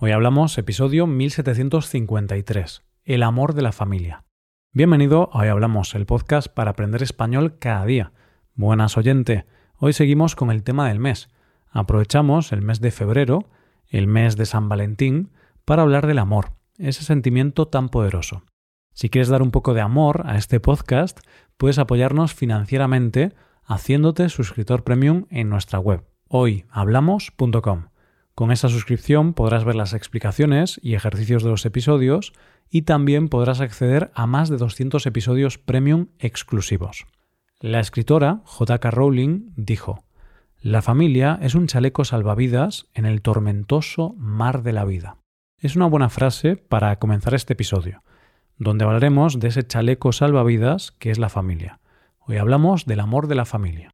Hoy 0.00 0.12
hablamos 0.12 0.56
episodio 0.58 1.08
1753, 1.08 2.84
El 3.04 3.24
amor 3.24 3.54
de 3.54 3.62
la 3.62 3.72
familia. 3.72 4.22
Bienvenido 4.72 5.28
a 5.32 5.40
Hoy 5.40 5.48
Hablamos, 5.48 5.92
el 5.96 6.06
podcast 6.06 6.46
para 6.46 6.70
aprender 6.70 7.02
español 7.02 7.58
cada 7.58 7.84
día. 7.84 8.12
Buenas 8.54 8.96
oyente, 8.96 9.44
hoy 9.76 9.92
seguimos 9.92 10.36
con 10.36 10.52
el 10.52 10.62
tema 10.62 10.86
del 10.86 11.00
mes. 11.00 11.30
Aprovechamos 11.68 12.52
el 12.52 12.62
mes 12.62 12.80
de 12.80 12.92
febrero, 12.92 13.50
el 13.88 14.06
mes 14.06 14.36
de 14.36 14.46
San 14.46 14.68
Valentín, 14.68 15.32
para 15.64 15.82
hablar 15.82 16.06
del 16.06 16.20
amor, 16.20 16.52
ese 16.76 17.02
sentimiento 17.02 17.66
tan 17.66 17.88
poderoso. 17.88 18.44
Si 18.94 19.10
quieres 19.10 19.26
dar 19.26 19.42
un 19.42 19.50
poco 19.50 19.74
de 19.74 19.80
amor 19.80 20.22
a 20.26 20.36
este 20.36 20.60
podcast, 20.60 21.18
puedes 21.56 21.80
apoyarnos 21.80 22.34
financieramente 22.34 23.32
haciéndote 23.64 24.28
suscriptor 24.28 24.84
premium 24.84 25.26
en 25.30 25.48
nuestra 25.48 25.80
web, 25.80 26.04
hoyhablamos.com. 26.28 27.86
Con 28.38 28.52
esa 28.52 28.68
suscripción 28.68 29.34
podrás 29.34 29.64
ver 29.64 29.74
las 29.74 29.94
explicaciones 29.94 30.78
y 30.80 30.94
ejercicios 30.94 31.42
de 31.42 31.50
los 31.50 31.66
episodios 31.66 32.32
y 32.70 32.82
también 32.82 33.28
podrás 33.28 33.60
acceder 33.60 34.12
a 34.14 34.28
más 34.28 34.48
de 34.48 34.58
200 34.58 35.04
episodios 35.06 35.58
premium 35.58 36.06
exclusivos. 36.20 37.06
La 37.58 37.80
escritora 37.80 38.42
J.K. 38.44 38.92
Rowling 38.92 39.50
dijo, 39.56 40.04
La 40.60 40.82
familia 40.82 41.40
es 41.42 41.56
un 41.56 41.66
chaleco 41.66 42.04
salvavidas 42.04 42.86
en 42.94 43.06
el 43.06 43.22
tormentoso 43.22 44.14
mar 44.18 44.62
de 44.62 44.72
la 44.72 44.84
vida. 44.84 45.16
Es 45.58 45.74
una 45.74 45.86
buena 45.86 46.08
frase 46.08 46.54
para 46.54 46.96
comenzar 47.00 47.34
este 47.34 47.54
episodio, 47.54 48.04
donde 48.56 48.84
hablaremos 48.84 49.40
de 49.40 49.48
ese 49.48 49.66
chaleco 49.66 50.12
salvavidas 50.12 50.92
que 50.92 51.10
es 51.10 51.18
la 51.18 51.28
familia. 51.28 51.80
Hoy 52.20 52.36
hablamos 52.36 52.86
del 52.86 53.00
amor 53.00 53.26
de 53.26 53.34
la 53.34 53.46
familia. 53.46 53.90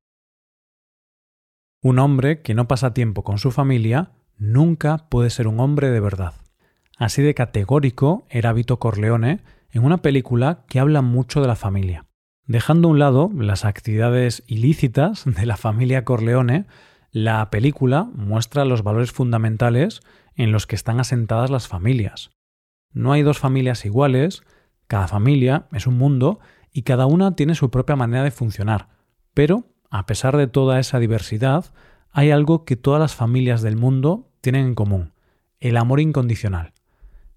Un 1.81 1.99
hombre 1.99 2.43
que 2.43 2.53
no 2.53 2.69
pasa 2.69 2.93
tiempo 2.93 3.25
con 3.25 3.39
su 3.39 3.51
familia 3.51 4.11
nunca 4.39 5.09
puede 5.09 5.31
ser 5.31 5.47
un 5.47 5.61
hombre 5.61 5.91
de 5.91 6.01
verdad. 6.01 6.35
Así 6.97 7.23
de 7.23 7.35
categórico 7.35 8.27
era 8.31 8.53
Vito 8.53 8.79
Corleone 8.79 9.41
en 9.71 9.85
una 9.85 9.99
película 9.99 10.65
que 10.69 10.79
habla 10.79 11.03
mucho 11.03 11.41
de 11.41 11.49
la 11.49 11.57
familia. 11.57 12.07
Dejando 12.47 12.89
a 12.89 12.91
un 12.93 12.99
lado 12.99 13.31
las 13.35 13.65
actividades 13.65 14.45
ilícitas 14.47 15.25
de 15.25 15.47
la 15.47 15.57
familia 15.57 16.05
Corleone, 16.05 16.67
la 17.11 17.51
película 17.51 18.05
muestra 18.15 18.65
los 18.65 18.83
valores 18.83 19.13
fundamentales 19.13 20.01
en 20.37 20.53
los 20.53 20.67
que 20.67 20.77
están 20.77 21.01
asentadas 21.01 21.51
las 21.51 21.69
familias. 21.69 22.31
No 22.93 23.13
hay 23.13 23.23
dos 23.23 23.39
familias 23.39 23.85
iguales, 23.85 24.43
cada 24.87 25.09
familia 25.09 25.67
es 25.73 25.87
un 25.87 25.97
mundo 25.97 26.41
y 26.73 26.83
cada 26.83 27.07
una 27.07 27.35
tiene 27.35 27.55
su 27.55 27.71
propia 27.71 27.97
manera 27.97 28.25
de 28.25 28.31
funcionar, 28.31 28.89
pero, 29.33 29.65
a 29.91 30.07
pesar 30.07 30.37
de 30.37 30.47
toda 30.47 30.79
esa 30.79 30.99
diversidad, 30.99 31.73
hay 32.15 32.31
algo 32.31 32.65
que 32.65 32.77
todas 32.77 33.01
las 33.01 33.17
familias 33.17 33.61
del 33.61 33.77
mundo 33.77 34.31
tienen 34.41 34.67
en 34.67 34.75
común, 34.77 35.13
el 35.59 35.77
amor 35.77 35.99
incondicional. 35.99 36.73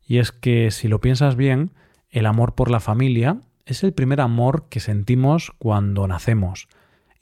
Y 0.05 0.19
es 0.19 0.31
que, 0.31 0.69
si 0.69 0.87
lo 0.87 1.01
piensas 1.01 1.35
bien, 1.35 1.71
el 2.11 2.27
amor 2.27 2.53
por 2.53 2.69
la 2.69 2.79
familia 2.79 3.41
es 3.65 3.83
el 3.83 3.91
primer 3.91 4.21
amor 4.21 4.67
que 4.69 4.79
sentimos 4.79 5.51
cuando 5.57 6.07
nacemos, 6.07 6.67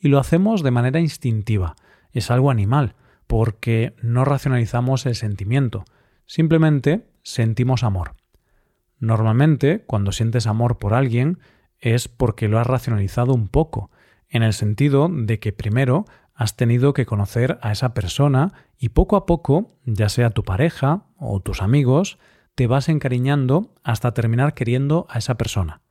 y 0.02 0.10
lo 0.10 0.20
hacemos 0.20 0.64
de 0.64 0.72
manera 0.72 1.00
instintiva, 1.00 1.78
es 2.12 2.30
algo 2.30 2.52
animal, 2.52 2.94
porque 3.26 3.96
no 4.02 4.26
racionalizamos 4.26 5.06
el 5.06 5.16
sentimiento, 5.16 5.86
simplemente 6.26 7.08
sentimos 7.24 7.84
amor. 7.84 8.16
Normalmente, 9.00 9.86
cuando 9.88 10.12
sientes 10.12 10.46
amor 10.46 10.78
por 10.78 10.94
alguien, 10.94 11.40
es 11.80 12.10
porque 12.10 12.50
lo 12.50 12.60
has 12.60 12.68
racionalizado 12.68 13.34
un 13.34 13.48
poco, 13.48 13.92
en 14.28 14.44
el 14.44 14.52
sentido 14.52 15.08
de 15.10 15.40
que 15.40 15.54
primero 15.54 16.06
has 16.36 16.58
tenido 16.58 16.94
que 16.94 17.06
conocer 17.06 17.58
a 17.62 17.72
esa 17.72 17.94
persona 17.94 18.54
y 18.78 18.90
poco 18.90 19.16
a 19.16 19.26
poco, 19.26 19.80
ya 19.86 20.10
sea 20.10 20.30
tu 20.30 20.44
pareja 20.44 21.06
o 21.18 21.40
tus 21.40 21.62
amigos, 21.62 22.20
te 22.56 22.68
vas 22.68 22.90
encariñando 22.90 23.74
hasta 23.84 24.14
terminar 24.14 24.54
queriendo 24.54 25.08
a 25.10 25.18
esa 25.18 25.36
persona. 25.36 25.82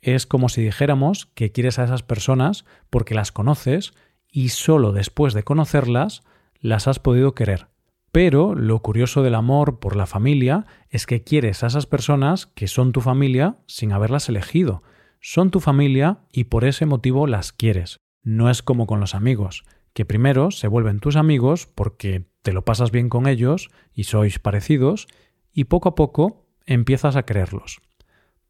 Es 0.00 0.26
como 0.26 0.48
si 0.48 0.62
dijéramos 0.62 1.26
que 1.34 1.52
quieres 1.52 1.78
a 1.78 1.84
esas 1.84 2.02
personas 2.02 2.64
porque 2.88 3.14
las 3.14 3.30
conoces 3.30 3.92
y 4.26 4.48
solo 4.48 4.92
después 4.92 5.34
de 5.34 5.42
conocerlas 5.42 6.22
las 6.60 6.88
has 6.88 6.98
podido 6.98 7.34
querer. 7.34 7.68
Pero 8.12 8.54
lo 8.54 8.80
curioso 8.80 9.22
del 9.22 9.34
amor 9.34 9.78
por 9.78 9.96
la 9.96 10.06
familia 10.06 10.66
es 10.88 11.06
que 11.06 11.22
quieres 11.22 11.62
a 11.62 11.68
esas 11.68 11.86
personas 11.86 12.46
que 12.46 12.66
son 12.66 12.92
tu 12.92 13.02
familia 13.02 13.58
sin 13.66 13.92
haberlas 13.92 14.28
elegido, 14.28 14.82
son 15.20 15.50
tu 15.50 15.60
familia 15.60 16.20
y 16.32 16.44
por 16.44 16.64
ese 16.64 16.86
motivo 16.86 17.26
las 17.26 17.52
quieres. 17.52 17.98
No 18.22 18.50
es 18.50 18.62
como 18.62 18.86
con 18.86 19.00
los 19.00 19.14
amigos, 19.14 19.64
que 19.92 20.04
primero 20.04 20.50
se 20.50 20.68
vuelven 20.68 21.00
tus 21.00 21.16
amigos 21.16 21.66
porque 21.66 22.26
te 22.42 22.52
lo 22.52 22.64
pasas 22.64 22.90
bien 22.90 23.08
con 23.08 23.26
ellos 23.26 23.70
y 23.92 24.04
sois 24.04 24.38
parecidos, 24.38 25.08
y 25.52 25.64
poco 25.64 25.90
a 25.90 25.94
poco 25.94 26.46
empiezas 26.66 27.16
a 27.16 27.24
quererlos. 27.24 27.80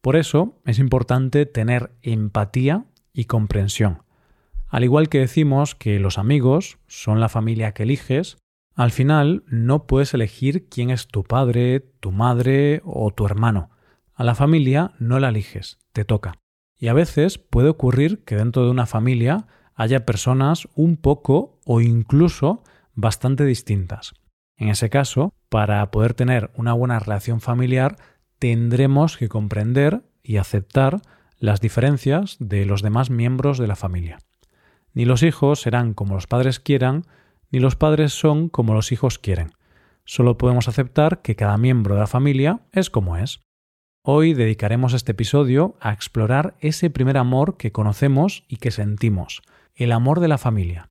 Por 0.01 0.15
eso 0.15 0.61
es 0.65 0.79
importante 0.79 1.45
tener 1.45 1.91
empatía 2.01 2.85
y 3.13 3.25
comprensión. 3.25 4.03
Al 4.67 4.83
igual 4.83 5.09
que 5.09 5.19
decimos 5.19 5.75
que 5.75 5.99
los 5.99 6.17
amigos 6.17 6.77
son 6.87 7.19
la 7.19 7.29
familia 7.29 7.73
que 7.73 7.83
eliges, 7.83 8.37
al 8.73 8.91
final 8.91 9.43
no 9.47 9.85
puedes 9.85 10.13
elegir 10.13 10.69
quién 10.69 10.89
es 10.89 11.07
tu 11.07 11.23
padre, 11.23 11.81
tu 11.99 12.11
madre 12.11 12.81
o 12.85 13.11
tu 13.11 13.25
hermano. 13.25 13.69
A 14.13 14.23
la 14.23 14.33
familia 14.33 14.93
no 14.97 15.19
la 15.19 15.29
eliges, 15.29 15.77
te 15.91 16.05
toca. 16.05 16.39
Y 16.77 16.87
a 16.87 16.93
veces 16.93 17.37
puede 17.37 17.69
ocurrir 17.69 18.23
que 18.23 18.37
dentro 18.37 18.63
de 18.63 18.71
una 18.71 18.85
familia 18.85 19.45
haya 19.75 20.05
personas 20.05 20.67
un 20.75 20.97
poco 20.97 21.59
o 21.65 21.81
incluso 21.81 22.63
bastante 22.93 23.45
distintas. 23.45 24.13
En 24.57 24.69
ese 24.69 24.89
caso, 24.89 25.33
para 25.49 25.89
poder 25.91 26.13
tener 26.13 26.51
una 26.55 26.73
buena 26.73 26.99
relación 26.99 27.41
familiar, 27.41 27.97
tendremos 28.39 29.17
que 29.17 29.29
comprender 29.29 30.03
y 30.23 30.37
aceptar 30.37 31.01
las 31.39 31.61
diferencias 31.61 32.37
de 32.39 32.65
los 32.65 32.81
demás 32.81 33.09
miembros 33.09 33.57
de 33.57 33.67
la 33.67 33.75
familia. 33.75 34.19
Ni 34.93 35.05
los 35.05 35.23
hijos 35.23 35.61
serán 35.61 35.93
como 35.93 36.13
los 36.13 36.27
padres 36.27 36.59
quieran, 36.59 37.05
ni 37.49 37.59
los 37.59 37.75
padres 37.75 38.13
son 38.13 38.49
como 38.49 38.73
los 38.73 38.91
hijos 38.91 39.17
quieren. 39.17 39.53
Solo 40.05 40.37
podemos 40.37 40.67
aceptar 40.67 41.21
que 41.21 41.35
cada 41.35 41.57
miembro 41.57 41.95
de 41.95 42.01
la 42.01 42.07
familia 42.07 42.59
es 42.71 42.89
como 42.89 43.17
es. 43.17 43.41
Hoy 44.03 44.33
dedicaremos 44.33 44.93
este 44.93 45.11
episodio 45.11 45.75
a 45.79 45.93
explorar 45.93 46.55
ese 46.59 46.89
primer 46.89 47.17
amor 47.17 47.57
que 47.57 47.71
conocemos 47.71 48.43
y 48.47 48.57
que 48.57 48.71
sentimos, 48.71 49.41
el 49.75 49.91
amor 49.91 50.19
de 50.19 50.27
la 50.27 50.37
familia. 50.37 50.89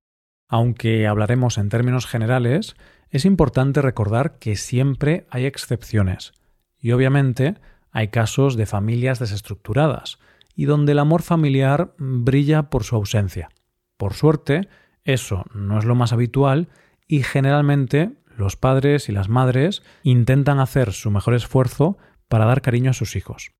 Aunque 0.48 1.06
hablaremos 1.06 1.58
en 1.58 1.68
términos 1.68 2.06
generales, 2.06 2.76
es 3.10 3.24
importante 3.24 3.82
recordar 3.82 4.38
que 4.38 4.56
siempre 4.56 5.26
hay 5.30 5.46
excepciones, 5.46 6.32
y 6.78 6.92
obviamente 6.92 7.56
hay 7.92 8.08
casos 8.08 8.56
de 8.56 8.66
familias 8.66 9.18
desestructuradas, 9.18 10.18
y 10.54 10.64
donde 10.64 10.92
el 10.92 10.98
amor 10.98 11.22
familiar 11.22 11.94
brilla 11.98 12.70
por 12.70 12.84
su 12.84 12.96
ausencia. 12.96 13.50
Por 13.96 14.14
suerte, 14.14 14.68
eso 15.04 15.44
no 15.54 15.78
es 15.78 15.84
lo 15.84 15.94
más 15.94 16.12
habitual 16.12 16.68
y 17.06 17.22
generalmente 17.22 18.12
los 18.36 18.56
padres 18.56 19.08
y 19.08 19.12
las 19.12 19.28
madres 19.28 19.82
intentan 20.02 20.58
hacer 20.58 20.92
su 20.92 21.10
mejor 21.10 21.34
esfuerzo 21.34 21.98
para 22.28 22.44
dar 22.44 22.62
cariño 22.62 22.91
a 22.91 22.94
sus 22.94 23.16
hijos. 23.16 23.52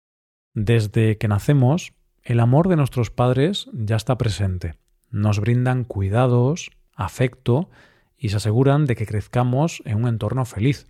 Desde 0.55 1.19
que 1.19 1.29
nacemos, 1.29 1.93
el 2.23 2.41
amor 2.41 2.69
de 2.69 2.77
nuestros 2.77 3.11
padres 3.11 3.69
ya 3.73 3.97
está 3.97 4.17
presente. 4.19 4.75
Nos 5.11 5.41
brindan 5.41 5.85
cuidados, 5.85 6.71
afecto 6.95 7.69
y 8.17 8.29
se 8.31 8.37
aseguran 8.37 8.87
de 8.87 8.97
que 8.97 9.07
crezcamos 9.07 9.83
en 9.85 9.99
un 9.99 10.09
entorno 10.09 10.45
feliz. 10.45 10.87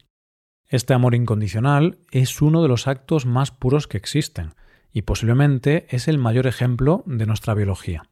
Este 0.67 0.95
amor 0.95 1.15
incondicional 1.15 1.99
es 2.11 2.41
uno 2.43 2.63
de 2.63 2.69
los 2.69 2.87
actos 2.87 3.27
más 3.27 3.51
puros 3.51 3.89
que 3.89 3.97
existen 3.97 4.55
y 4.93 5.03
posiblemente 5.03 5.87
es 5.89 6.09
el 6.09 6.19
mayor 6.19 6.47
ejemplo 6.47 7.03
de 7.07 7.27
nuestra 7.27 7.55
biología. 7.55 8.09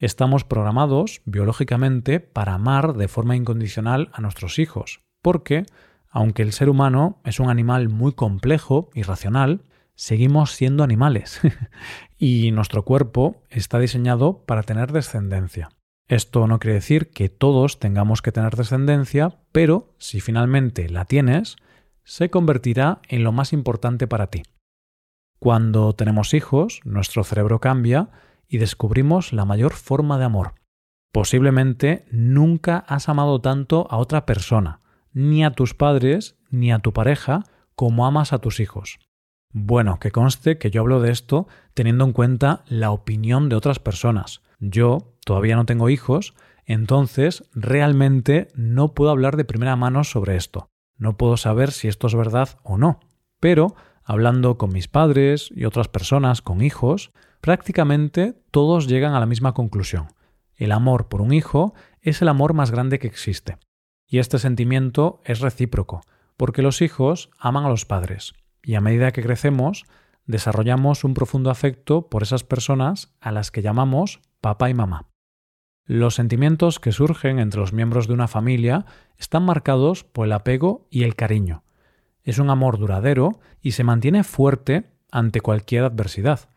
Estamos 0.00 0.44
programados 0.44 1.22
biológicamente 1.24 2.20
para 2.20 2.54
amar 2.54 2.94
de 2.94 3.08
forma 3.08 3.36
incondicional 3.36 4.10
a 4.12 4.20
nuestros 4.20 4.58
hijos, 4.58 5.00
porque 5.22 5.66
aunque 6.08 6.42
el 6.42 6.52
ser 6.52 6.68
humano 6.68 7.20
es 7.24 7.40
un 7.40 7.50
animal 7.50 7.88
muy 7.88 8.12
complejo 8.12 8.90
y 8.94 9.02
racional, 9.02 9.64
seguimos 9.94 10.52
siendo 10.52 10.84
animales 10.84 11.40
y 12.18 12.50
nuestro 12.52 12.84
cuerpo 12.84 13.42
está 13.50 13.78
diseñado 13.78 14.44
para 14.44 14.62
tener 14.62 14.92
descendencia. 14.92 15.70
Esto 16.06 16.46
no 16.46 16.58
quiere 16.58 16.74
decir 16.74 17.10
que 17.10 17.28
todos 17.28 17.78
tengamos 17.78 18.20
que 18.20 18.32
tener 18.32 18.56
descendencia, 18.56 19.38
pero 19.52 19.94
si 19.98 20.20
finalmente 20.20 20.88
la 20.90 21.06
tienes, 21.06 21.56
se 22.04 22.28
convertirá 22.28 23.00
en 23.08 23.24
lo 23.24 23.32
más 23.32 23.52
importante 23.52 24.06
para 24.06 24.26
ti. 24.26 24.42
Cuando 25.38 25.94
tenemos 25.94 26.34
hijos, 26.34 26.80
nuestro 26.84 27.24
cerebro 27.24 27.58
cambia 27.60 28.10
y 28.48 28.58
descubrimos 28.58 29.32
la 29.32 29.44
mayor 29.44 29.72
forma 29.72 30.18
de 30.18 30.24
amor. 30.24 30.54
Posiblemente 31.12 32.04
nunca 32.10 32.78
has 32.78 33.08
amado 33.08 33.40
tanto 33.40 33.86
a 33.90 33.96
otra 33.96 34.26
persona, 34.26 34.80
ni 35.12 35.44
a 35.44 35.52
tus 35.52 35.74
padres 35.74 36.36
ni 36.50 36.72
a 36.72 36.80
tu 36.80 36.92
pareja 36.92 37.44
como 37.74 38.06
amas 38.06 38.32
a 38.32 38.38
tus 38.38 38.60
hijos. 38.60 38.98
Bueno, 39.56 40.00
que 40.00 40.10
conste 40.10 40.58
que 40.58 40.72
yo 40.72 40.80
hablo 40.80 41.00
de 41.00 41.12
esto 41.12 41.46
teniendo 41.74 42.04
en 42.04 42.12
cuenta 42.12 42.64
la 42.66 42.90
opinión 42.90 43.48
de 43.48 43.54
otras 43.54 43.78
personas. 43.78 44.42
Yo 44.58 45.14
todavía 45.24 45.54
no 45.54 45.64
tengo 45.64 45.90
hijos, 45.90 46.34
entonces 46.64 47.44
realmente 47.54 48.48
no 48.56 48.94
puedo 48.94 49.12
hablar 49.12 49.36
de 49.36 49.44
primera 49.44 49.76
mano 49.76 50.02
sobre 50.02 50.34
esto. 50.34 50.66
No 50.98 51.16
puedo 51.16 51.36
saber 51.36 51.70
si 51.70 51.86
esto 51.86 52.08
es 52.08 52.16
verdad 52.16 52.58
o 52.64 52.78
no, 52.78 52.98
pero 53.38 53.76
hablando 54.02 54.58
con 54.58 54.72
mis 54.72 54.88
padres 54.88 55.52
y 55.54 55.66
otras 55.66 55.86
personas 55.86 56.42
con 56.42 56.60
hijos, 56.60 57.12
prácticamente 57.40 58.34
todos 58.50 58.88
llegan 58.88 59.14
a 59.14 59.20
la 59.20 59.26
misma 59.26 59.54
conclusión. 59.54 60.08
El 60.56 60.72
amor 60.72 61.06
por 61.06 61.20
un 61.20 61.32
hijo 61.32 61.74
es 62.00 62.22
el 62.22 62.28
amor 62.28 62.54
más 62.54 62.72
grande 62.72 62.98
que 62.98 63.06
existe. 63.06 63.58
Y 64.08 64.18
este 64.18 64.40
sentimiento 64.40 65.20
es 65.24 65.38
recíproco, 65.38 66.00
porque 66.36 66.60
los 66.60 66.82
hijos 66.82 67.30
aman 67.38 67.64
a 67.64 67.68
los 67.68 67.84
padres, 67.84 68.34
y 68.64 68.74
a 68.74 68.80
medida 68.80 69.12
que 69.12 69.22
crecemos, 69.22 69.84
desarrollamos 70.26 71.04
un 71.04 71.14
profundo 71.14 71.50
afecto 71.50 72.08
por 72.08 72.22
esas 72.22 72.44
personas 72.44 73.14
a 73.20 73.30
las 73.30 73.50
que 73.50 73.62
llamamos 73.62 74.20
papá 74.40 74.70
y 74.70 74.74
mamá. 74.74 75.08
Los 75.86 76.14
sentimientos 76.14 76.80
que 76.80 76.92
surgen 76.92 77.38
entre 77.38 77.60
los 77.60 77.74
miembros 77.74 78.08
de 78.08 78.14
una 78.14 78.26
familia 78.26 78.86
están 79.18 79.44
marcados 79.44 80.02
por 80.04 80.26
el 80.26 80.32
apego 80.32 80.86
y 80.90 81.02
el 81.02 81.14
cariño. 81.14 81.62
Es 82.22 82.38
un 82.38 82.48
amor 82.48 82.78
duradero 82.78 83.38
y 83.60 83.72
se 83.72 83.84
mantiene 83.84 84.24
fuerte 84.24 84.90
ante 85.12 85.42
cualquier 85.42 85.84
adversidad, 85.84 86.48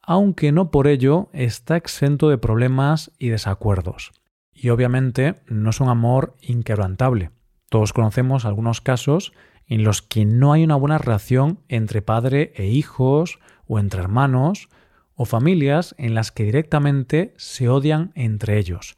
aunque 0.00 0.52
no 0.52 0.70
por 0.70 0.86
ello 0.86 1.28
está 1.32 1.76
exento 1.76 2.28
de 2.28 2.38
problemas 2.38 3.10
y 3.18 3.30
desacuerdos. 3.30 4.12
Y 4.52 4.70
obviamente 4.70 5.42
no 5.48 5.70
es 5.70 5.80
un 5.80 5.88
amor 5.88 6.36
inquebrantable. 6.40 7.32
Todos 7.68 7.92
conocemos 7.92 8.44
algunos 8.44 8.80
casos 8.80 9.32
en 9.68 9.84
los 9.84 10.02
que 10.02 10.24
no 10.24 10.52
hay 10.52 10.64
una 10.64 10.76
buena 10.76 10.98
relación 10.98 11.60
entre 11.68 12.02
padre 12.02 12.52
e 12.56 12.66
hijos 12.66 13.38
o 13.66 13.78
entre 13.78 14.00
hermanos, 14.00 14.68
o 15.14 15.24
familias 15.24 15.94
en 15.98 16.14
las 16.14 16.32
que 16.32 16.44
directamente 16.44 17.34
se 17.36 17.68
odian 17.68 18.12
entre 18.14 18.58
ellos, 18.58 18.96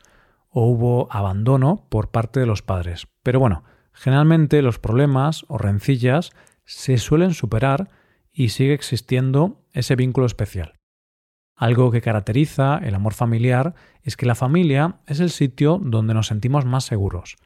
o 0.49 0.67
hubo 0.67 1.09
abandono 1.11 1.87
por 1.89 2.11
parte 2.11 2.41
de 2.41 2.47
los 2.47 2.63
padres. 2.63 3.09
Pero 3.23 3.41
bueno, 3.41 3.65
generalmente 3.93 4.63
los 4.63 4.79
problemas 4.79 5.45
o 5.49 5.59
rencillas 5.59 6.31
se 6.65 6.99
suelen 6.99 7.35
superar 7.35 7.89
y 8.33 8.51
sigue 8.51 8.75
existiendo 8.75 9.65
ese 9.73 9.97
vínculo 9.97 10.27
especial. 10.27 10.75
Algo 11.57 11.91
que 11.91 12.01
caracteriza 12.01 12.79
el 12.79 12.95
amor 12.95 13.13
familiar 13.13 13.75
es 14.03 14.17
que 14.17 14.25
la 14.25 14.35
familia 14.35 15.01
es 15.07 15.21
el 15.21 15.31
sitio 15.31 15.79
donde 15.83 16.15
nos 16.15 16.29
sentimos 16.29 16.65
más 16.65 16.85
seguros. 16.85 17.37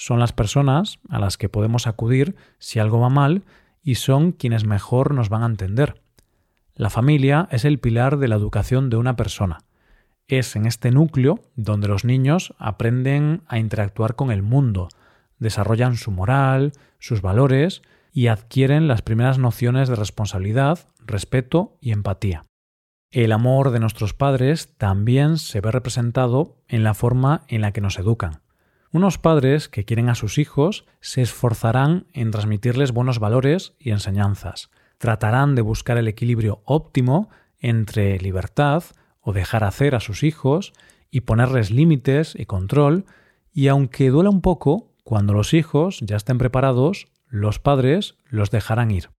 Son 0.00 0.20
las 0.20 0.32
personas 0.32 1.00
a 1.08 1.18
las 1.18 1.36
que 1.36 1.48
podemos 1.48 1.88
acudir 1.88 2.36
si 2.60 2.78
algo 2.78 3.00
va 3.00 3.08
mal 3.08 3.42
y 3.82 3.96
son 3.96 4.30
quienes 4.30 4.64
mejor 4.64 5.12
nos 5.12 5.28
van 5.28 5.42
a 5.42 5.46
entender. 5.46 6.00
La 6.76 6.88
familia 6.88 7.48
es 7.50 7.64
el 7.64 7.80
pilar 7.80 8.18
de 8.18 8.28
la 8.28 8.36
educación 8.36 8.90
de 8.90 8.96
una 8.96 9.16
persona. 9.16 9.58
Es 10.28 10.54
en 10.54 10.66
este 10.66 10.92
núcleo 10.92 11.40
donde 11.56 11.88
los 11.88 12.04
niños 12.04 12.54
aprenden 12.58 13.42
a 13.48 13.58
interactuar 13.58 14.14
con 14.14 14.30
el 14.30 14.40
mundo, 14.40 14.88
desarrollan 15.40 15.96
su 15.96 16.12
moral, 16.12 16.74
sus 17.00 17.20
valores 17.20 17.82
y 18.12 18.28
adquieren 18.28 18.86
las 18.86 19.02
primeras 19.02 19.38
nociones 19.38 19.88
de 19.88 19.96
responsabilidad, 19.96 20.78
respeto 21.04 21.76
y 21.80 21.90
empatía. 21.90 22.44
El 23.10 23.32
amor 23.32 23.72
de 23.72 23.80
nuestros 23.80 24.14
padres 24.14 24.76
también 24.76 25.38
se 25.38 25.60
ve 25.60 25.72
representado 25.72 26.62
en 26.68 26.84
la 26.84 26.94
forma 26.94 27.42
en 27.48 27.62
la 27.62 27.72
que 27.72 27.80
nos 27.80 27.98
educan. 27.98 28.42
Unos 28.90 29.18
padres 29.18 29.68
que 29.68 29.84
quieren 29.84 30.08
a 30.08 30.14
sus 30.14 30.38
hijos 30.38 30.86
se 31.00 31.20
esforzarán 31.20 32.06
en 32.14 32.30
transmitirles 32.30 32.92
buenos 32.92 33.18
valores 33.18 33.74
y 33.78 33.90
enseñanzas, 33.90 34.70
tratarán 34.96 35.54
de 35.54 35.62
buscar 35.62 35.98
el 35.98 36.08
equilibrio 36.08 36.62
óptimo 36.64 37.28
entre 37.58 38.18
libertad 38.18 38.84
o 39.20 39.34
dejar 39.34 39.64
hacer 39.64 39.94
a 39.94 40.00
sus 40.00 40.22
hijos 40.22 40.72
y 41.10 41.22
ponerles 41.22 41.70
límites 41.70 42.34
y 42.34 42.46
control, 42.46 43.04
y 43.52 43.68
aunque 43.68 44.08
duela 44.08 44.30
un 44.30 44.40
poco, 44.40 44.94
cuando 45.04 45.34
los 45.34 45.52
hijos 45.52 46.00
ya 46.00 46.16
estén 46.16 46.38
preparados, 46.38 47.08
los 47.26 47.58
padres 47.58 48.16
los 48.28 48.50
dejarán 48.50 48.90
ir. 48.90 49.10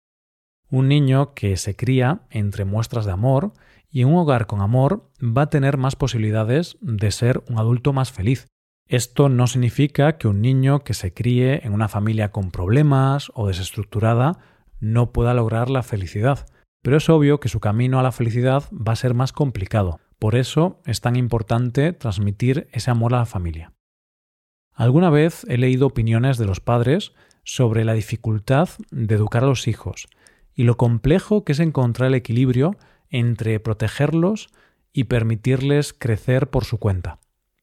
Un 0.72 0.88
niño 0.88 1.34
que 1.34 1.58
se 1.58 1.76
cría 1.76 2.22
entre 2.32 2.66
muestras 2.66 3.06
de 3.06 3.12
amor 3.12 3.54
y 3.92 4.04
un 4.04 4.16
hogar 4.16 4.48
con 4.48 4.62
amor 4.62 5.12
va 5.20 5.44
a 5.44 5.50
tener 5.50 5.78
más 5.78 5.96
posibilidades 5.96 6.78
de 6.82 7.12
ser 7.12 7.44
un 7.50 7.60
adulto 7.60 7.94
más 7.94 8.12
feliz. 8.12 8.48
Esto 8.90 9.30
no 9.30 9.46
significa 9.46 10.18
que 10.18 10.28
un 10.28 10.42
niño 10.42 10.80
que 10.80 10.96
se 10.96 11.14
críe 11.14 11.64
en 11.64 11.74
una 11.74 11.88
familia 11.88 12.32
con 12.32 12.50
problemas 12.50 13.32
o 13.36 13.46
desestructurada 13.46 14.40
no 14.80 15.12
pueda 15.12 15.36
lograr 15.36 15.70
la 15.70 15.84
felicidad, 15.84 16.48
pero 16.82 16.98
es 16.98 17.08
obvio 17.08 17.40
que 17.40 17.50
su 17.50 17.60
camino 17.60 18.00
a 18.00 18.04
la 18.04 18.12
felicidad 18.12 18.64
va 18.74 18.94
a 18.94 18.96
ser 18.96 19.14
más 19.14 19.32
complicado. 19.32 20.00
Por 20.18 20.36
eso 20.36 20.82
es 20.86 21.02
tan 21.02 21.16
importante 21.16 21.94
transmitir 21.94 22.68
ese 22.72 22.90
amor 22.90 23.14
a 23.14 23.20
la 23.20 23.26
familia. 23.28 23.74
Alguna 24.74 25.12
vez 25.12 25.46
he 25.48 25.60
leído 25.60 25.86
opiniones 25.86 26.40
de 26.40 26.48
los 26.48 26.60
padres 26.60 27.14
sobre 27.44 27.86
la 27.86 27.94
dificultad 27.94 28.70
de 28.90 29.14
educar 29.14 29.44
a 29.44 29.48
los 29.48 29.68
hijos 29.68 30.08
y 30.56 30.64
lo 30.64 30.78
complejo 30.78 31.46
que 31.46 31.52
es 31.52 31.60
encontrar 31.60 32.08
el 32.08 32.16
equilibrio 32.16 32.76
entre 33.12 33.60
protegerlos 33.60 34.50
y 34.94 35.04
permitirles 35.04 35.94
crecer 35.94 36.50
por 36.50 36.66
su 36.66 36.80
cuenta. 36.80 37.20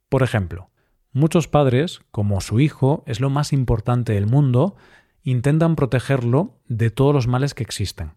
Por 0.08 0.22
ejemplo, 0.22 0.70
muchos 1.16 1.48
padres, 1.48 2.00
como 2.10 2.42
su 2.42 2.60
hijo 2.60 3.02
es 3.06 3.20
lo 3.20 3.30
más 3.30 3.54
importante 3.54 4.12
del 4.12 4.26
mundo, 4.26 4.76
intentan 5.22 5.74
protegerlo 5.74 6.60
de 6.68 6.90
todos 6.90 7.14
los 7.14 7.26
males 7.26 7.54
que 7.54 7.62
existen. 7.62 8.12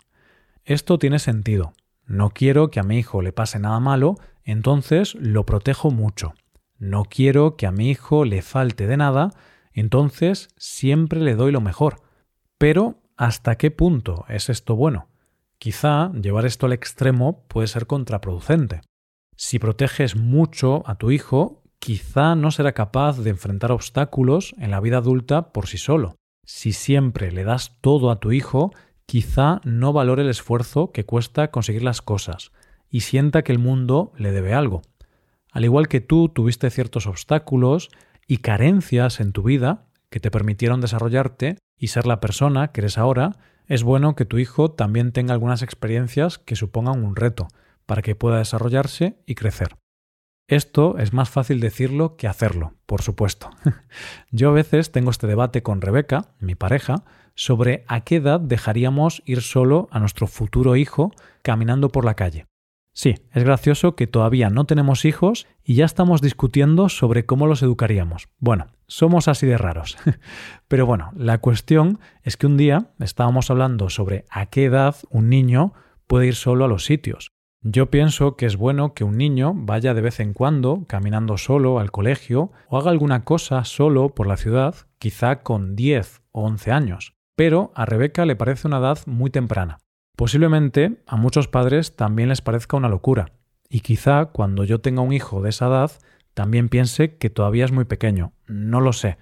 Esto 0.66 1.00
tiene 1.00 1.18
sentido. 1.20 1.72
No 2.06 2.30
quiero 2.32 2.70
que 2.70 2.82
a 2.82 2.84
mi 2.84 3.00
hijo 3.00 3.22
le 3.22 3.32
pase 3.32 3.58
nada 3.58 3.80
malo, 3.80 4.18
entonces 4.44 5.16
lo 5.16 5.46
protejo 5.46 5.92
mucho. 5.92 6.34
No 6.78 7.06
quiero 7.06 7.56
que 7.56 7.68
a 7.68 7.72
mi 7.72 7.90
hijo 7.90 8.26
le 8.26 8.42
falte 8.42 8.86
de 8.86 8.98
nada, 8.98 9.30
entonces 9.72 10.50
siempre 10.58 11.22
le 11.22 11.36
doy 11.36 11.54
lo 11.54 11.62
mejor. 11.62 12.02
Pero, 12.58 13.02
¿hasta 13.16 13.56
qué 13.56 13.72
punto 13.72 14.26
es 14.28 14.50
esto 14.50 14.76
bueno? 14.76 15.08
Quizá 15.58 16.12
llevar 16.12 16.46
esto 16.46 16.66
al 16.66 16.74
extremo 16.74 17.46
puede 17.48 17.68
ser 17.68 17.88
contraproducente. 17.88 18.82
Si 19.38 19.58
proteges 19.58 20.18
mucho 20.18 20.84
a 20.86 20.96
tu 20.96 21.12
hijo, 21.12 21.64
quizá 21.80 22.36
no 22.36 22.52
será 22.52 22.74
capaz 22.74 23.18
de 23.20 23.32
enfrentar 23.32 23.72
obstáculos 23.72 24.54
en 24.58 24.72
la 24.72 24.80
vida 24.80 24.98
adulta 24.98 25.52
por 25.52 25.68
sí 25.68 25.78
solo. 25.78 26.16
Si 26.46 26.74
siempre 26.74 27.32
le 27.32 27.44
das 27.44 27.78
todo 27.82 28.12
a 28.12 28.20
tu 28.20 28.32
hijo, 28.32 28.72
quizá 29.06 29.62
no 29.64 29.94
valore 29.94 30.24
el 30.24 30.30
esfuerzo 30.30 30.92
que 30.92 31.06
cuesta 31.06 31.52
conseguir 31.52 31.84
las 31.84 32.02
cosas 32.02 32.52
y 32.90 33.02
sienta 33.02 33.44
que 33.44 33.52
el 33.52 33.60
mundo 33.60 34.12
le 34.18 34.32
debe 34.32 34.54
algo. 34.54 34.82
Al 35.52 35.66
igual 35.66 35.88
que 35.88 36.02
tú 36.02 36.30
tuviste 36.30 36.70
ciertos 36.70 37.08
obstáculos 37.08 37.90
y 38.28 38.38
carencias 38.38 39.20
en 39.20 39.32
tu 39.32 39.44
vida 39.44 39.88
que 40.10 40.20
te 40.20 40.32
permitieron 40.32 40.82
desarrollarte 40.82 41.58
y 41.78 41.88
ser 41.88 42.06
la 42.06 42.20
persona 42.20 42.72
que 42.72 42.82
eres 42.82 42.98
ahora, 42.98 43.38
es 43.68 43.84
bueno 43.84 44.16
que 44.16 44.26
tu 44.26 44.38
hijo 44.38 44.72
también 44.72 45.12
tenga 45.12 45.34
algunas 45.34 45.62
experiencias 45.62 46.40
que 46.40 46.56
supongan 46.56 47.04
un 47.04 47.16
reto 47.16 47.48
para 47.86 48.02
que 48.02 48.16
pueda 48.16 48.38
desarrollarse 48.38 49.18
y 49.26 49.36
crecer. 49.36 49.79
Esto 50.50 50.98
es 50.98 51.14
más 51.14 51.30
fácil 51.30 51.60
decirlo 51.60 52.18
que 52.18 52.28
hacerlo, 52.28 52.74
por 52.88 53.04
supuesto. 53.04 53.52
Yo 54.32 54.50
a 54.50 54.54
veces 54.54 54.92
tengo 54.92 55.12
este 55.12 55.28
debate 55.28 55.62
con 55.62 55.80
Rebeca, 55.80 56.34
mi 56.40 56.56
pareja, 56.56 57.04
sobre 57.36 57.86
a 57.88 58.02
qué 58.02 58.16
edad 58.16 58.40
dejaríamos 58.40 59.22
ir 59.26 59.44
solo 59.44 59.88
a 59.92 60.00
nuestro 60.00 60.26
futuro 60.26 60.76
hijo 60.76 61.12
caminando 61.44 61.90
por 61.90 62.04
la 62.04 62.16
calle. 62.16 62.48
Sí, 62.94 63.14
es 63.32 63.44
gracioso 63.44 63.96
que 63.96 64.08
todavía 64.08 64.50
no 64.50 64.66
tenemos 64.66 65.06
hijos 65.06 65.46
y 65.64 65.76
ya 65.76 65.86
estamos 65.86 66.20
discutiendo 66.20 66.90
sobre 66.90 67.28
cómo 67.28 67.46
los 67.46 67.62
educaríamos. 67.62 68.28
Bueno, 68.40 68.72
somos 68.88 69.28
así 69.28 69.46
de 69.46 69.60
raros. 69.60 69.98
Pero 70.68 70.88
bueno, 70.88 71.12
la 71.16 71.38
cuestión 71.38 72.00
es 72.24 72.38
que 72.38 72.48
un 72.48 72.58
día 72.58 72.90
estábamos 73.00 73.52
hablando 73.52 73.92
sobre 73.92 74.26
a 74.32 74.48
qué 74.48 74.66
edad 74.66 74.96
un 75.12 75.30
niño 75.30 75.74
puede 76.08 76.26
ir 76.26 76.36
solo 76.36 76.66
a 76.66 76.68
los 76.68 76.86
sitios. 76.86 77.30
Yo 77.62 77.92
pienso 77.92 78.38
que 78.38 78.46
es 78.46 78.56
bueno 78.56 78.94
que 78.94 79.04
un 79.04 79.18
niño 79.18 79.52
vaya 79.54 79.94
de 79.94 80.00
vez 80.00 80.22
en 80.22 80.34
cuando 80.34 80.86
caminando 80.88 81.38
solo 81.38 81.80
al 81.80 81.92
colegio 81.92 82.54
o 82.70 82.78
haga 82.78 82.90
alguna 82.90 83.26
cosa 83.26 83.66
solo 83.66 84.16
por 84.16 84.28
la 84.28 84.38
ciudad, 84.38 84.76
quizá 84.98 85.42
con 85.42 85.76
10 85.76 86.22
o 86.32 86.44
11 86.44 86.72
años. 86.72 87.14
Pero 87.36 87.74
a 87.76 87.86
Rebeca 87.86 88.26
le 88.26 88.38
parece 88.38 88.66
una 88.66 88.78
edad 88.78 89.00
muy 89.08 89.30
temprana. 89.30 89.80
Posiblemente 90.16 91.02
a 91.06 91.18
muchos 91.18 91.50
padres 91.50 91.98
también 91.98 92.30
les 92.30 92.42
parezca 92.42 92.78
una 92.78 92.88
locura. 92.88 93.34
Y 93.70 93.82
quizá 93.82 94.28
cuando 94.28 94.64
yo 94.64 94.80
tenga 94.80 95.02
un 95.02 95.12
hijo 95.12 95.42
de 95.42 95.50
esa 95.50 95.68
edad 95.68 95.92
también 96.34 96.70
piense 96.70 97.18
que 97.18 97.30
todavía 97.30 97.66
es 97.66 97.74
muy 97.74 97.84
pequeño. 97.84 98.32
No 98.48 98.80
lo 98.80 98.94
sé. 98.94 99.18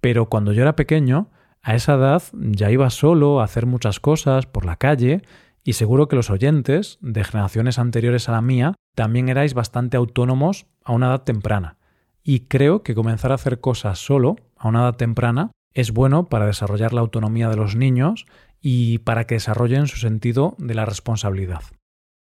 Pero 0.00 0.26
cuando 0.26 0.52
yo 0.52 0.62
era 0.62 0.76
pequeño, 0.76 1.30
a 1.62 1.74
esa 1.74 1.94
edad 1.94 2.22
ya 2.32 2.70
iba 2.70 2.90
solo 2.90 3.40
a 3.40 3.44
hacer 3.44 3.66
muchas 3.66 3.98
cosas 3.98 4.46
por 4.46 4.66
la 4.66 4.76
calle 4.76 5.22
y 5.64 5.74
seguro 5.74 6.08
que 6.08 6.16
los 6.16 6.30
oyentes 6.30 6.98
de 7.00 7.24
generaciones 7.24 7.78
anteriores 7.78 8.28
a 8.28 8.32
la 8.32 8.42
mía 8.42 8.74
también 8.94 9.28
erais 9.28 9.54
bastante 9.54 9.96
autónomos 9.96 10.66
a 10.84 10.92
una 10.92 11.06
edad 11.06 11.22
temprana. 11.22 11.78
Y 12.22 12.40
creo 12.46 12.82
que 12.82 12.94
comenzar 12.94 13.32
a 13.32 13.36
hacer 13.36 13.60
cosas 13.60 13.98
solo 13.98 14.36
a 14.56 14.68
una 14.68 14.80
edad 14.80 14.96
temprana 14.96 15.50
es 15.74 15.92
bueno 15.92 16.28
para 16.28 16.46
desarrollar 16.46 16.92
la 16.92 17.00
autonomía 17.00 17.48
de 17.48 17.56
los 17.56 17.76
niños 17.76 18.26
y 18.60 18.98
para 18.98 19.26
que 19.26 19.36
desarrollen 19.36 19.86
su 19.86 19.96
sentido 19.96 20.54
de 20.58 20.74
la 20.74 20.84
responsabilidad. 20.84 21.62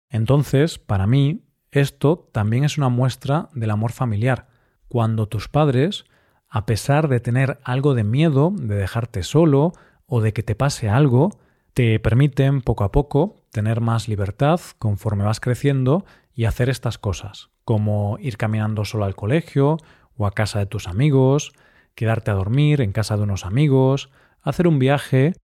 Entonces, 0.09 0.77
para 0.79 1.07
mí, 1.07 1.43
esto 1.71 2.29
también 2.31 2.63
es 2.63 2.77
una 2.77 2.89
muestra 2.89 3.49
del 3.53 3.71
amor 3.71 3.91
familiar, 3.91 4.47
cuando 4.87 5.27
tus 5.27 5.47
padres 5.47 6.05
a 6.49 6.65
pesar 6.65 7.07
de 7.07 7.19
tener 7.19 7.59
algo 7.63 7.93
de 7.93 8.03
miedo 8.03 8.51
de 8.55 8.75
dejarte 8.75 9.23
solo 9.23 9.73
o 10.07 10.21
de 10.21 10.33
que 10.33 10.43
te 10.43 10.55
pase 10.55 10.89
algo, 10.89 11.39
te 11.79 11.97
permiten 11.97 12.59
poco 12.59 12.83
a 12.83 12.91
poco 12.91 13.37
tener 13.53 13.79
más 13.79 14.09
libertad 14.09 14.59
conforme 14.79 15.23
vas 15.23 15.39
creciendo 15.39 16.03
y 16.33 16.43
hacer 16.43 16.67
estas 16.67 16.97
cosas, 16.97 17.51
como 17.63 18.17
ir 18.19 18.35
caminando 18.35 18.83
solo 18.83 19.05
al 19.05 19.15
colegio 19.15 19.77
o 20.17 20.25
a 20.25 20.31
casa 20.31 20.59
de 20.59 20.65
tus 20.65 20.89
amigos, 20.89 21.53
quedarte 21.95 22.31
a 22.31 22.33
dormir 22.33 22.81
en 22.81 22.91
casa 22.91 23.15
de 23.15 23.23
unos 23.23 23.45
amigos, 23.45 24.09
hacer 24.41 24.67
un 24.67 24.77
viaje. 24.77 25.35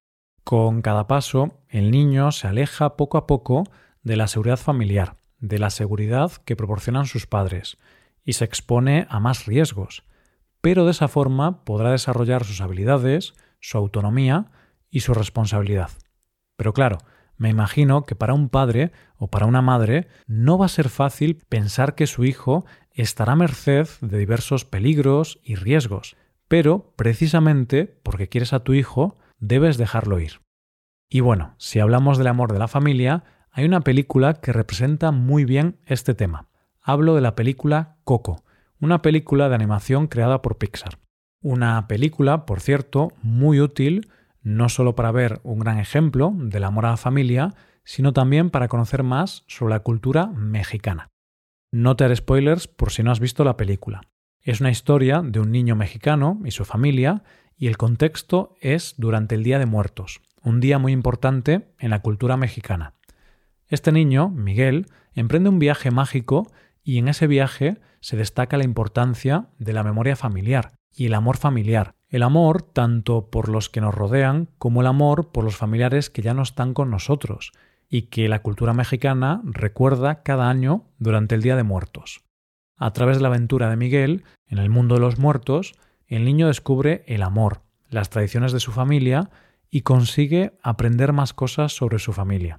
Con 0.43 0.81
cada 0.81 1.07
paso, 1.07 1.53
el 1.69 1.89
niño 1.89 2.33
se 2.33 2.49
aleja 2.49 2.97
poco 2.97 3.17
a 3.17 3.27
poco 3.27 3.63
de 4.03 4.17
la 4.17 4.27
seguridad 4.27 4.57
familiar, 4.57 5.15
de 5.39 5.57
la 5.57 5.69
seguridad 5.69 6.33
que 6.43 6.57
proporcionan 6.57 7.05
sus 7.05 7.27
padres, 7.27 7.77
y 8.25 8.33
se 8.33 8.43
expone 8.43 9.07
a 9.09 9.21
más 9.21 9.45
riesgos, 9.45 10.03
pero 10.59 10.83
de 10.83 10.91
esa 10.91 11.07
forma 11.07 11.63
podrá 11.63 11.91
desarrollar 11.91 12.43
sus 12.43 12.59
habilidades, 12.59 13.35
su 13.61 13.77
autonomía 13.77 14.51
y 14.89 14.99
su 14.99 15.13
responsabilidad. 15.13 15.91
Pero 16.57 16.73
claro, 16.73 16.97
me 17.37 17.49
imagino 17.49 18.03
que 18.03 18.15
para 18.15 18.33
un 18.33 18.49
padre 18.49 18.91
o 19.17 19.27
para 19.27 19.45
una 19.45 19.61
madre 19.61 20.07
no 20.27 20.57
va 20.57 20.67
a 20.67 20.69
ser 20.69 20.89
fácil 20.89 21.43
pensar 21.49 21.95
que 21.95 22.07
su 22.07 22.23
hijo 22.23 22.65
estará 22.91 23.33
a 23.33 23.35
merced 23.35 23.87
de 24.01 24.17
diversos 24.17 24.63
peligros 24.63 25.39
y 25.43 25.55
riesgos, 25.55 26.15
pero 26.47 26.93
precisamente 26.95 27.99
porque 28.03 28.29
quieres 28.29 28.53
a 28.53 28.61
tu 28.61 28.73
hijo, 28.73 29.17
debes 29.39 29.77
dejarlo 29.77 30.19
ir. 30.19 30.41
Y 31.09 31.19
bueno, 31.19 31.55
si 31.57 31.79
hablamos 31.79 32.17
del 32.17 32.27
amor 32.27 32.53
de 32.53 32.59
la 32.59 32.67
familia, 32.67 33.23
hay 33.51 33.65
una 33.65 33.81
película 33.81 34.35
que 34.35 34.53
representa 34.53 35.11
muy 35.11 35.45
bien 35.45 35.77
este 35.85 36.13
tema. 36.13 36.47
Hablo 36.81 37.15
de 37.15 37.21
la 37.21 37.35
película 37.35 37.97
Coco, 38.03 38.43
una 38.79 39.01
película 39.01 39.49
de 39.49 39.55
animación 39.55 40.07
creada 40.07 40.41
por 40.41 40.57
Pixar. 40.57 40.99
Una 41.41 41.87
película, 41.87 42.45
por 42.45 42.59
cierto, 42.59 43.09
muy 43.21 43.59
útil 43.59 44.09
no 44.45 44.69
solo 44.69 44.95
para 44.95 45.11
ver 45.11 45.41
un 45.43 45.57
gran 45.57 45.79
ejemplo 45.79 46.31
del 46.35 46.63
amor 46.63 46.85
a 46.85 46.91
la 46.91 46.97
familia, 46.97 47.55
sino 47.83 48.13
también 48.13 48.51
para 48.51 48.67
conocer 48.67 49.01
más 49.01 49.43
sobre 49.47 49.73
la 49.73 49.79
cultura 49.79 50.27
mexicana. 50.27 51.09
No 51.71 51.95
te 51.95 52.03
haré 52.03 52.15
spoilers 52.15 52.67
por 52.67 52.91
si 52.91 53.01
no 53.01 53.11
has 53.11 53.19
visto 53.19 53.43
la 53.43 53.57
película. 53.57 54.01
Es 54.39 54.61
una 54.61 54.69
historia 54.69 55.23
de 55.23 55.39
un 55.39 55.51
niño 55.51 55.75
mexicano 55.75 56.39
y 56.45 56.51
su 56.51 56.63
familia, 56.63 57.23
y 57.57 57.65
el 57.65 57.77
contexto 57.77 58.55
es 58.61 58.93
durante 58.97 59.33
el 59.33 59.43
Día 59.43 59.57
de 59.57 59.65
Muertos, 59.65 60.21
un 60.43 60.59
día 60.59 60.77
muy 60.77 60.91
importante 60.91 61.73
en 61.79 61.89
la 61.89 62.03
cultura 62.03 62.37
mexicana. 62.37 62.93
Este 63.67 63.91
niño, 63.91 64.29
Miguel, 64.29 64.85
emprende 65.15 65.49
un 65.49 65.57
viaje 65.57 65.89
mágico 65.89 66.51
y 66.83 66.99
en 66.99 67.07
ese 67.07 67.25
viaje 67.25 67.79
se 67.99 68.15
destaca 68.15 68.57
la 68.57 68.63
importancia 68.63 69.47
de 69.57 69.73
la 69.73 69.83
memoria 69.83 70.15
familiar 70.15 70.73
y 70.91 71.07
el 71.07 71.15
amor 71.15 71.37
familiar, 71.37 71.94
el 72.09 72.23
amor 72.23 72.61
tanto 72.61 73.29
por 73.29 73.49
los 73.49 73.69
que 73.69 73.81
nos 73.81 73.95
rodean 73.95 74.49
como 74.57 74.81
el 74.81 74.87
amor 74.87 75.31
por 75.31 75.43
los 75.43 75.55
familiares 75.55 76.09
que 76.09 76.21
ya 76.21 76.33
no 76.33 76.43
están 76.43 76.73
con 76.73 76.89
nosotros 76.89 77.51
y 77.89 78.03
que 78.03 78.27
la 78.29 78.41
cultura 78.41 78.73
mexicana 78.73 79.41
recuerda 79.43 80.23
cada 80.23 80.49
año 80.49 80.85
durante 80.97 81.35
el 81.35 81.41
Día 81.41 81.55
de 81.55 81.63
Muertos. 81.63 82.21
A 82.77 82.91
través 82.91 83.17
de 83.17 83.23
la 83.23 83.29
aventura 83.29 83.69
de 83.69 83.77
Miguel, 83.77 84.23
en 84.47 84.57
el 84.57 84.69
mundo 84.69 84.95
de 84.95 85.01
los 85.01 85.17
muertos, 85.17 85.75
el 86.07 86.25
niño 86.25 86.47
descubre 86.47 87.03
el 87.07 87.23
amor, 87.23 87.61
las 87.89 88.09
tradiciones 88.09 88.51
de 88.51 88.59
su 88.59 88.71
familia 88.71 89.29
y 89.69 89.81
consigue 89.81 90.57
aprender 90.61 91.13
más 91.13 91.33
cosas 91.33 91.75
sobre 91.75 91.99
su 91.99 92.13
familia. 92.13 92.57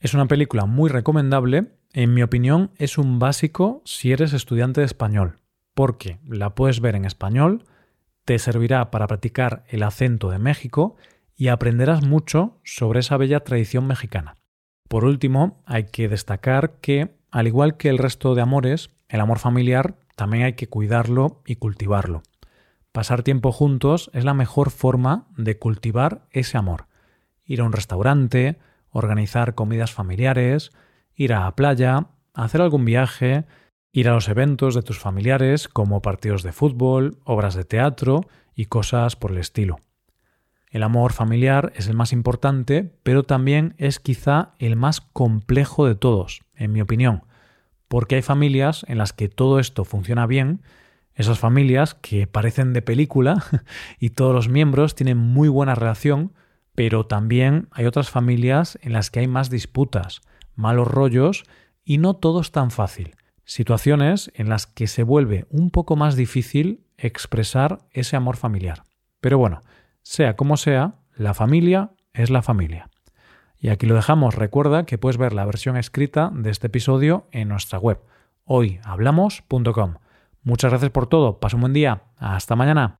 Es 0.00 0.14
una 0.14 0.26
película 0.26 0.64
muy 0.64 0.90
recomendable, 0.90 1.72
en 1.92 2.14
mi 2.14 2.22
opinión 2.22 2.70
es 2.76 2.98
un 2.98 3.18
básico 3.18 3.82
si 3.84 4.12
eres 4.12 4.32
estudiante 4.32 4.80
de 4.80 4.86
español, 4.86 5.38
porque 5.74 6.18
la 6.26 6.54
puedes 6.54 6.80
ver 6.80 6.94
en 6.94 7.04
español, 7.04 7.64
te 8.28 8.38
servirá 8.38 8.90
para 8.90 9.06
practicar 9.06 9.64
el 9.68 9.82
acento 9.82 10.28
de 10.28 10.38
México 10.38 10.96
y 11.34 11.48
aprenderás 11.48 12.04
mucho 12.04 12.58
sobre 12.62 13.00
esa 13.00 13.16
bella 13.16 13.40
tradición 13.40 13.86
mexicana. 13.86 14.36
Por 14.86 15.06
último, 15.06 15.62
hay 15.64 15.84
que 15.84 16.10
destacar 16.10 16.74
que, 16.82 17.16
al 17.30 17.46
igual 17.46 17.78
que 17.78 17.88
el 17.88 17.96
resto 17.96 18.34
de 18.34 18.42
amores, 18.42 18.90
el 19.08 19.20
amor 19.20 19.38
familiar 19.38 19.94
también 20.14 20.44
hay 20.44 20.52
que 20.52 20.68
cuidarlo 20.68 21.40
y 21.46 21.56
cultivarlo. 21.56 22.22
Pasar 22.92 23.22
tiempo 23.22 23.50
juntos 23.50 24.10
es 24.12 24.26
la 24.26 24.34
mejor 24.34 24.68
forma 24.68 25.26
de 25.38 25.58
cultivar 25.58 26.26
ese 26.30 26.58
amor. 26.58 26.84
Ir 27.46 27.62
a 27.62 27.64
un 27.64 27.72
restaurante, 27.72 28.58
organizar 28.90 29.54
comidas 29.54 29.94
familiares, 29.94 30.72
ir 31.14 31.32
a 31.32 31.40
la 31.40 31.56
playa, 31.56 32.08
hacer 32.34 32.60
algún 32.60 32.84
viaje, 32.84 33.46
ir 33.98 34.08
a 34.08 34.14
los 34.14 34.28
eventos 34.28 34.76
de 34.76 34.82
tus 34.82 35.00
familiares 35.00 35.66
como 35.66 36.02
partidos 36.02 36.44
de 36.44 36.52
fútbol, 36.52 37.18
obras 37.24 37.54
de 37.54 37.64
teatro 37.64 38.28
y 38.54 38.66
cosas 38.66 39.16
por 39.16 39.32
el 39.32 39.38
estilo. 39.38 39.80
El 40.70 40.84
amor 40.84 41.12
familiar 41.12 41.72
es 41.74 41.88
el 41.88 41.96
más 41.96 42.12
importante, 42.12 42.92
pero 43.02 43.24
también 43.24 43.74
es 43.76 43.98
quizá 43.98 44.54
el 44.60 44.76
más 44.76 45.00
complejo 45.00 45.84
de 45.84 45.96
todos, 45.96 46.42
en 46.54 46.70
mi 46.70 46.80
opinión, 46.80 47.24
porque 47.88 48.14
hay 48.14 48.22
familias 48.22 48.86
en 48.86 48.98
las 48.98 49.12
que 49.12 49.28
todo 49.28 49.58
esto 49.58 49.84
funciona 49.84 50.28
bien, 50.28 50.62
esas 51.14 51.40
familias 51.40 51.94
que 51.94 52.28
parecen 52.28 52.72
de 52.72 52.82
película 52.82 53.44
y 53.98 54.10
todos 54.10 54.32
los 54.32 54.48
miembros 54.48 54.94
tienen 54.94 55.18
muy 55.18 55.48
buena 55.48 55.74
relación, 55.74 56.32
pero 56.76 57.04
también 57.04 57.66
hay 57.72 57.86
otras 57.86 58.10
familias 58.10 58.78
en 58.80 58.92
las 58.92 59.10
que 59.10 59.18
hay 59.18 59.26
más 59.26 59.50
disputas, 59.50 60.20
malos 60.54 60.86
rollos 60.86 61.42
y 61.84 61.98
no 61.98 62.14
todo 62.14 62.40
es 62.40 62.52
tan 62.52 62.70
fácil 62.70 63.17
situaciones 63.48 64.30
en 64.34 64.50
las 64.50 64.66
que 64.66 64.86
se 64.86 65.02
vuelve 65.02 65.46
un 65.48 65.70
poco 65.70 65.96
más 65.96 66.16
difícil 66.16 66.84
expresar 66.98 67.78
ese 67.92 68.14
amor 68.14 68.36
familiar. 68.36 68.84
Pero 69.20 69.38
bueno, 69.38 69.62
sea 70.02 70.36
como 70.36 70.58
sea, 70.58 70.96
la 71.16 71.32
familia 71.32 71.92
es 72.12 72.28
la 72.28 72.42
familia. 72.42 72.90
Y 73.58 73.70
aquí 73.70 73.86
lo 73.86 73.94
dejamos. 73.94 74.34
Recuerda 74.34 74.84
que 74.84 74.98
puedes 74.98 75.16
ver 75.16 75.32
la 75.32 75.46
versión 75.46 75.78
escrita 75.78 76.30
de 76.32 76.50
este 76.50 76.66
episodio 76.66 77.26
en 77.32 77.48
nuestra 77.48 77.78
web, 77.78 78.00
hoyhablamos.com. 78.44 79.94
Muchas 80.42 80.70
gracias 80.70 80.90
por 80.90 81.06
todo. 81.06 81.40
Pasa 81.40 81.56
un 81.56 81.62
buen 81.62 81.72
día. 81.72 82.02
Hasta 82.18 82.54
mañana. 82.54 82.98